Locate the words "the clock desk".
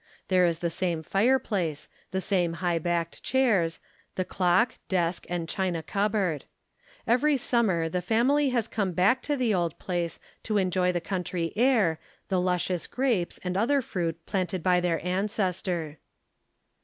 4.15-5.27